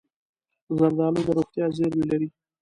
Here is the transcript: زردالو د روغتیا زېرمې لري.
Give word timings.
زردالو 0.77 1.21
د 1.25 1.27
روغتیا 1.37 1.65
زېرمې 1.77 2.03
لري. 2.09 2.27